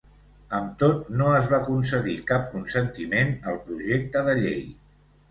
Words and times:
Amb 0.59 0.69
tot, 0.83 1.09
no 1.17 1.25
es 1.39 1.49
va 1.51 1.59
concedir 1.67 2.15
cap 2.31 2.47
consentiment 2.53 3.29
al 3.51 3.59
projecte 3.67 4.23
de 4.29 4.35
llei. 4.41 4.65